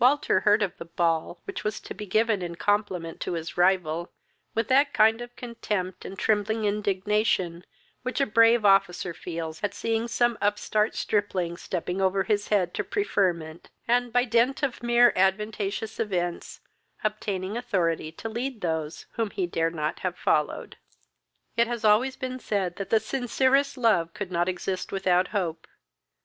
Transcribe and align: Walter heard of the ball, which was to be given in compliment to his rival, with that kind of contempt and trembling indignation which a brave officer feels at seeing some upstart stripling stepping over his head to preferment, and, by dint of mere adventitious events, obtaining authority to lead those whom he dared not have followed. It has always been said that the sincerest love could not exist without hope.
Walter 0.00 0.40
heard 0.40 0.60
of 0.60 0.76
the 0.78 0.84
ball, 0.84 1.40
which 1.44 1.62
was 1.62 1.78
to 1.82 1.94
be 1.94 2.04
given 2.04 2.42
in 2.42 2.56
compliment 2.56 3.20
to 3.20 3.34
his 3.34 3.56
rival, 3.56 4.10
with 4.56 4.66
that 4.66 4.92
kind 4.92 5.20
of 5.20 5.36
contempt 5.36 6.04
and 6.04 6.18
trembling 6.18 6.64
indignation 6.64 7.64
which 8.02 8.20
a 8.20 8.26
brave 8.26 8.64
officer 8.64 9.14
feels 9.14 9.62
at 9.62 9.72
seeing 9.72 10.08
some 10.08 10.36
upstart 10.40 10.96
stripling 10.96 11.56
stepping 11.56 12.00
over 12.00 12.24
his 12.24 12.48
head 12.48 12.74
to 12.74 12.82
preferment, 12.82 13.70
and, 13.86 14.12
by 14.12 14.24
dint 14.24 14.64
of 14.64 14.82
mere 14.82 15.12
adventitious 15.14 16.00
events, 16.00 16.58
obtaining 17.04 17.56
authority 17.56 18.10
to 18.10 18.28
lead 18.28 18.62
those 18.62 19.06
whom 19.12 19.30
he 19.30 19.46
dared 19.46 19.76
not 19.76 20.00
have 20.00 20.18
followed. 20.18 20.76
It 21.56 21.68
has 21.68 21.84
always 21.84 22.16
been 22.16 22.40
said 22.40 22.74
that 22.82 22.90
the 22.90 22.98
sincerest 22.98 23.76
love 23.78 24.12
could 24.12 24.32
not 24.32 24.48
exist 24.48 24.90
without 24.90 25.28
hope. 25.28 25.68